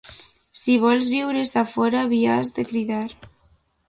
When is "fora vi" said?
1.73-2.21